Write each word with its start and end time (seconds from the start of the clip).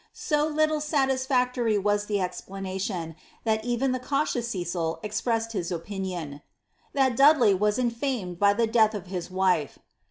So 0.17 0.47
little 0.47 0.81
satisfactory 0.81 1.77
was 1.77 2.07
the 2.07 2.19
explanation, 2.19 3.15
that 3.43 3.63
even 3.63 3.91
the 3.91 3.99
cautious 3.99 4.47
Cecil 4.47 4.99
expressed 5.03 5.51
his 5.51 5.71
opinion 5.71 6.29
^ 6.29 6.41
that 6.93 7.15
Dudley 7.15 7.53
was 7.53 7.77
infamed 7.77 8.39
by 8.39 8.53
the 8.55 8.65
death 8.65 8.95
of 8.95 9.05
his 9.05 9.29
wife." 9.29 9.77